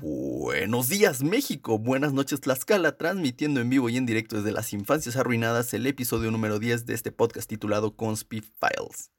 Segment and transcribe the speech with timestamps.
[0.00, 5.16] Buenos días México, buenas noches Tlaxcala, transmitiendo en vivo y en directo desde las infancias
[5.16, 9.10] arruinadas el episodio número 10 de este podcast titulado Conspi Files.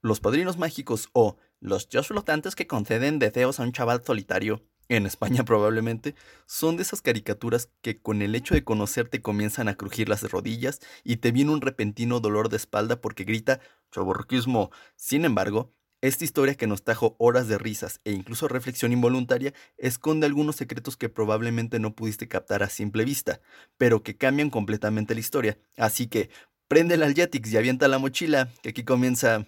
[0.00, 5.04] Los padrinos mágicos o los dios flotantes que conceden deseos a un chaval solitario, en
[5.04, 6.14] España probablemente,
[6.46, 10.80] son de esas caricaturas que con el hecho de conocerte comienzan a crujir las rodillas
[11.02, 13.60] y te viene un repentino dolor de espalda porque grita
[13.92, 14.70] chaborquismo.
[14.96, 15.74] Sin embargo,
[16.06, 20.98] esta historia que nos trajo horas de risas e incluso reflexión involuntaria esconde algunos secretos
[20.98, 23.40] que probablemente no pudiste captar a simple vista,
[23.78, 25.58] pero que cambian completamente la historia.
[25.78, 26.28] Así que
[26.68, 29.46] prende el Jetix y avienta la mochila, que aquí comienza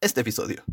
[0.00, 0.64] este episodio.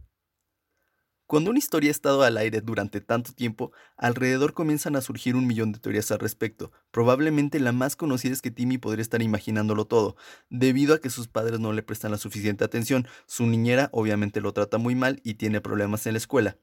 [1.33, 5.47] Cuando una historia ha estado al aire durante tanto tiempo, alrededor comienzan a surgir un
[5.47, 6.71] millón de teorías al respecto.
[6.91, 10.15] Probablemente la más conocida es que Timmy podría estar imaginándolo todo,
[10.51, 13.07] debido a que sus padres no le prestan la suficiente atención.
[13.25, 16.59] Su niñera obviamente lo trata muy mal y tiene problemas en la escuela.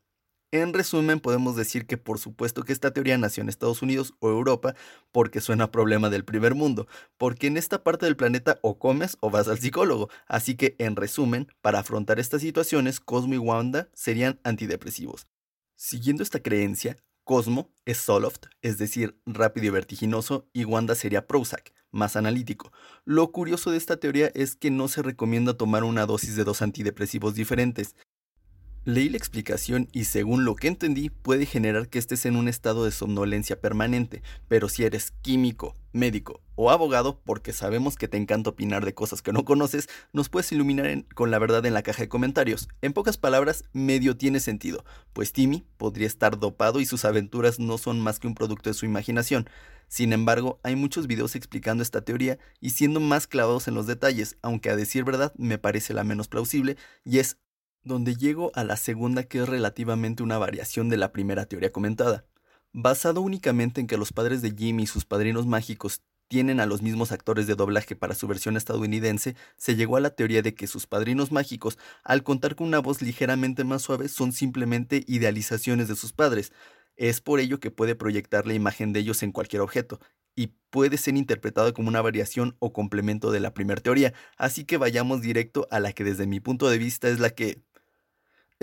[0.53, 4.31] En resumen, podemos decir que por supuesto que esta teoría nació en Estados Unidos o
[4.31, 4.75] Europa
[5.13, 6.89] porque suena a problema del primer mundo,
[7.19, 10.11] porque en esta parte del planeta o comes o vas al psicólogo.
[10.27, 15.29] Así que, en resumen, para afrontar estas situaciones, Cosmo y Wanda serían antidepresivos.
[15.77, 21.73] Siguiendo esta creencia, Cosmo es Soloft, es decir, rápido y vertiginoso, y Wanda sería Prozac,
[21.93, 22.73] más analítico.
[23.05, 26.61] Lo curioso de esta teoría es que no se recomienda tomar una dosis de dos
[26.61, 27.95] antidepresivos diferentes,
[28.87, 32.87] Leí la explicación y según lo que entendí puede generar que estés en un estado
[32.87, 38.49] de somnolencia permanente, pero si eres químico, médico o abogado, porque sabemos que te encanta
[38.49, 42.05] opinar de cosas que no conoces, nos puedes iluminar con la verdad en la caja
[42.05, 42.69] de comentarios.
[42.81, 47.77] En pocas palabras, medio tiene sentido, pues Timmy podría estar dopado y sus aventuras no
[47.77, 49.47] son más que un producto de su imaginación.
[49.89, 54.39] Sin embargo, hay muchos videos explicando esta teoría y siendo más clavados en los detalles,
[54.41, 57.37] aunque a decir verdad me parece la menos plausible, y es
[57.83, 62.25] donde llego a la segunda que es relativamente una variación de la primera teoría comentada.
[62.73, 66.81] Basado únicamente en que los padres de Jimmy y sus padrinos mágicos tienen a los
[66.81, 70.69] mismos actores de doblaje para su versión estadounidense, se llegó a la teoría de que
[70.69, 75.97] sus padrinos mágicos, al contar con una voz ligeramente más suave, son simplemente idealizaciones de
[75.97, 76.53] sus padres.
[76.97, 79.99] Es por ello que puede proyectar la imagen de ellos en cualquier objeto,
[80.37, 84.77] y puede ser interpretado como una variación o complemento de la primera teoría, así que
[84.77, 87.61] vayamos directo a la que desde mi punto de vista es la que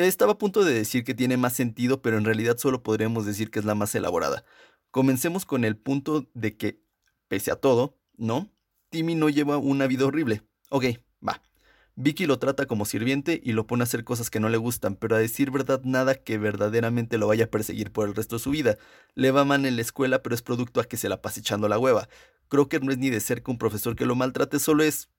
[0.05, 3.49] estaba a punto de decir que tiene más sentido, pero en realidad solo podríamos decir
[3.49, 4.43] que es la más elaborada.
[4.91, 6.81] Comencemos con el punto de que,
[7.27, 8.51] pese a todo, ¿no?
[8.89, 10.43] Timmy no lleva una vida horrible.
[10.69, 10.85] Ok,
[11.27, 11.41] va.
[11.95, 14.95] Vicky lo trata como sirviente y lo pone a hacer cosas que no le gustan,
[14.95, 18.43] pero a decir verdad nada que verdaderamente lo vaya a perseguir por el resto de
[18.43, 18.77] su vida.
[19.15, 21.67] Le va mal en la escuela, pero es producto a que se la pase echando
[21.67, 22.07] la hueva.
[22.49, 25.09] Crocker no es ni de cerca un profesor que lo maltrate, solo es...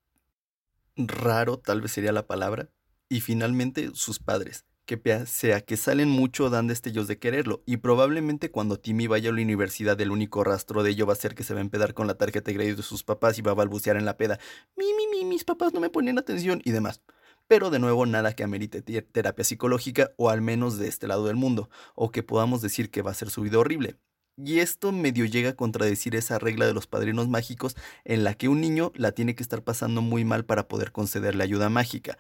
[0.97, 2.71] raro, tal vez sería la palabra.
[3.09, 8.51] Y finalmente, sus padres que sea que salen mucho dan destellos de quererlo, y probablemente
[8.51, 11.45] cuando Timmy vaya a la universidad el único rastro de ello va a ser que
[11.45, 13.55] se va a empedar con la tarjeta de crédito de sus papás y va a
[13.55, 14.39] balbucear en la peda,
[14.77, 17.03] mi, mi, mi, mis papás no me ponen atención y demás.
[17.49, 21.37] Pero de nuevo nada que amerite terapia psicológica o al menos de este lado del
[21.37, 23.99] mundo, o que podamos decir que va a ser su vida horrible.
[24.39, 28.49] Y esto medio llega a contradecir esa regla de los padrinos mágicos en la que
[28.49, 32.19] un niño la tiene que estar pasando muy mal para poder concederle ayuda mágica,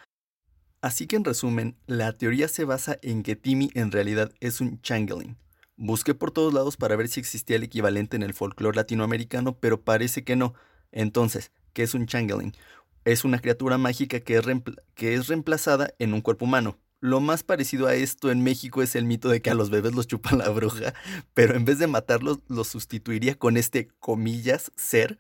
[0.81, 4.81] Así que en resumen, la teoría se basa en que Timmy en realidad es un
[4.81, 5.37] changeling.
[5.77, 9.81] Busqué por todos lados para ver si existía el equivalente en el folclore latinoamericano, pero
[9.81, 10.55] parece que no.
[10.93, 12.53] Entonces, ¿qué es un changeling?
[13.05, 16.79] Es una criatura mágica que es, reemplazada en un cuerpo humano.
[17.01, 19.95] Lo más parecido a esto en México es el mito de que a los bebés
[19.95, 20.95] los chupa la bruja,
[21.35, 25.19] pero en vez de matarlos, los sustituiría con este, comillas, ser.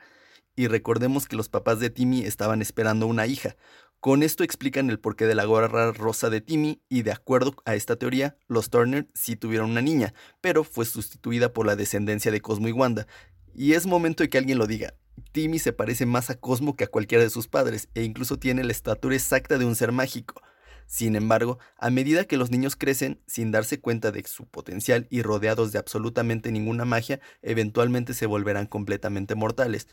[0.56, 3.56] Y recordemos que los papás de Timmy estaban esperando una hija,
[4.00, 7.74] con esto explican el porqué de la gorra rosa de Timmy y de acuerdo a
[7.74, 12.40] esta teoría, los Turner sí tuvieron una niña, pero fue sustituida por la descendencia de
[12.40, 13.08] Cosmo y Wanda.
[13.54, 14.94] Y es momento de que alguien lo diga.
[15.32, 18.62] Timmy se parece más a Cosmo que a cualquiera de sus padres e incluso tiene
[18.62, 20.40] la estatura exacta de un ser mágico.
[20.86, 25.22] Sin embargo, a medida que los niños crecen, sin darse cuenta de su potencial y
[25.22, 29.88] rodeados de absolutamente ninguna magia, eventualmente se volverán completamente mortales.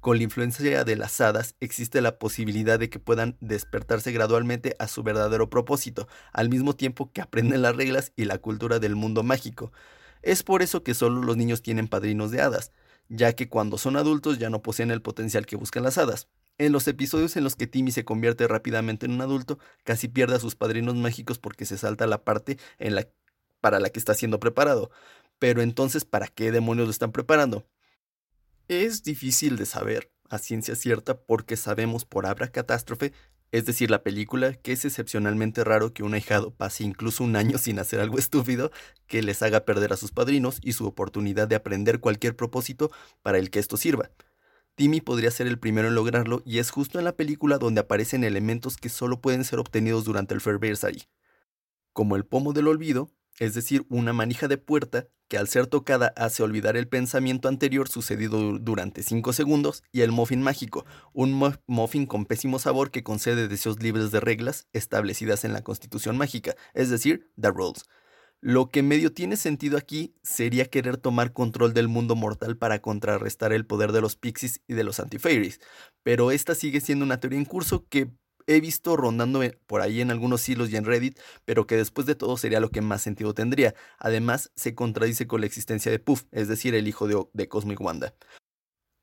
[0.00, 4.86] Con la influencia de las hadas existe la posibilidad de que puedan despertarse gradualmente a
[4.86, 9.24] su verdadero propósito, al mismo tiempo que aprenden las reglas y la cultura del mundo
[9.24, 9.72] mágico.
[10.22, 12.72] Es por eso que solo los niños tienen padrinos de hadas,
[13.08, 16.28] ya que cuando son adultos ya no poseen el potencial que buscan las hadas.
[16.58, 20.36] En los episodios en los que Timmy se convierte rápidamente en un adulto, casi pierde
[20.36, 22.58] a sus padrinos mágicos porque se salta la parte
[23.60, 24.90] para la que está siendo preparado.
[25.40, 27.66] Pero entonces, ¿para qué demonios lo están preparando?
[28.68, 33.12] Es difícil de saber a ciencia cierta porque sabemos por abra catástrofe
[33.50, 37.56] es decir, la película, que es excepcionalmente raro que un ahijado pase incluso un año
[37.58, 38.70] sin hacer algo estúpido
[39.06, 42.90] que les haga perder a sus padrinos y su oportunidad de aprender cualquier propósito
[43.22, 44.10] para el que esto sirva.
[44.74, 48.22] Timmy podría ser el primero en lograrlo y es justo en la película donde aparecen
[48.22, 51.04] elementos que solo pueden ser obtenidos durante el Fairversary,
[51.92, 56.12] como el pomo del olvido, es decir, una manija de puerta que al ser tocada
[56.16, 62.06] hace olvidar el pensamiento anterior sucedido durante 5 segundos, y el muffin mágico, un muffin
[62.06, 66.88] con pésimo sabor que concede deseos libres de reglas establecidas en la Constitución mágica, es
[66.88, 67.84] decir, The Rules.
[68.40, 73.52] Lo que medio tiene sentido aquí sería querer tomar control del mundo mortal para contrarrestar
[73.52, 75.60] el poder de los pixies y de los antifairies,
[76.04, 78.12] pero esta sigue siendo una teoría en curso que
[78.48, 82.14] he visto rondando por ahí en algunos hilos y en Reddit, pero que después de
[82.14, 83.74] todo sería lo que más sentido tendría.
[83.98, 87.80] Además, se contradice con la existencia de Puff, es decir, el hijo de, de Cosmic
[87.80, 88.14] Wanda.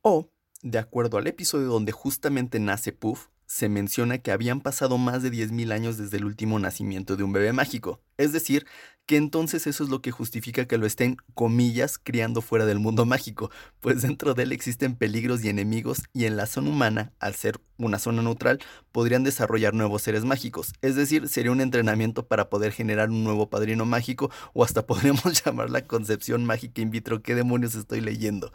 [0.01, 0.31] O,
[0.63, 5.31] de acuerdo al episodio donde justamente nace Puff, se menciona que habían pasado más de
[5.31, 8.01] 10.000 años desde el último nacimiento de un bebé mágico.
[8.18, 8.65] Es decir,
[9.06, 13.06] que entonces eso es lo que justifica que lo estén, comillas, criando fuera del mundo
[13.06, 17.36] mágico, pues dentro de él existen peligros y enemigos y en la zona humana, al
[17.36, 18.59] ser una zona neutral,
[18.92, 20.74] podrían desarrollar nuevos seres mágicos.
[20.81, 25.44] Es decir, sería un entrenamiento para poder generar un nuevo padrino mágico o hasta podríamos
[25.44, 27.21] llamar la concepción mágica in vitro.
[27.21, 28.51] ¿Qué demonios estoy leyendo?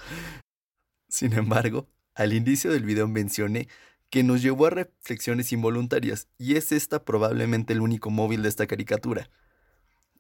[1.09, 3.69] Sin embargo, al inicio del video mencioné
[4.11, 8.67] que nos llevó a reflexiones involuntarias, y es esta probablemente el único móvil de esta
[8.67, 9.31] caricatura.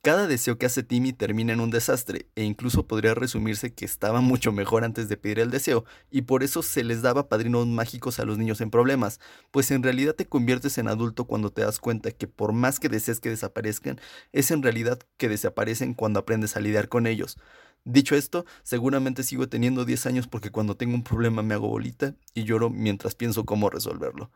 [0.03, 4.23] Cada deseo que hace Timmy termina en un desastre, e incluso podría resumirse que estaba
[4.23, 8.19] mucho mejor antes de pedir el deseo, y por eso se les daba padrinos mágicos
[8.19, 9.21] a los niños en problemas,
[9.51, 12.89] pues en realidad te conviertes en adulto cuando te das cuenta que por más que
[12.89, 14.01] desees que desaparezcan,
[14.33, 17.37] es en realidad que desaparecen cuando aprendes a lidiar con ellos.
[17.85, 22.15] Dicho esto, seguramente sigo teniendo 10 años porque cuando tengo un problema me hago bolita
[22.35, 24.31] y lloro mientras pienso cómo resolverlo.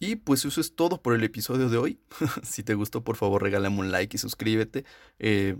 [0.00, 2.00] Y pues eso es todo por el episodio de hoy.
[2.42, 4.84] si te gustó, por favor, regálame un like y suscríbete.
[5.20, 5.56] Eh,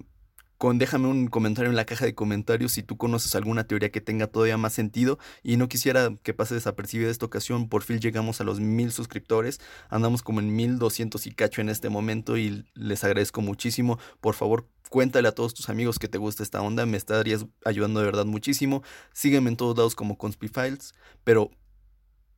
[0.75, 4.29] déjame un comentario en la caja de comentarios si tú conoces alguna teoría que tenga
[4.29, 8.45] todavía más sentido y no quisiera que pase desapercibida esta ocasión, por fin llegamos a
[8.45, 9.61] los mil suscriptores,
[9.91, 14.35] andamos como en mil doscientos y cacho en este momento y les agradezco muchísimo, por
[14.35, 18.07] favor cuéntale a todos tus amigos que te gusta esta onda, me estarías ayudando de
[18.07, 18.83] verdad muchísimo,
[19.13, 20.95] sígueme en todos lados como Conspifiles,
[21.25, 21.51] pero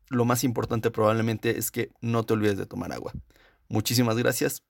[0.08, 3.12] lo más importante probablemente es que no te olvides de tomar agua.
[3.68, 4.62] Muchísimas gracias,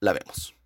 [0.00, 0.59] la vemos.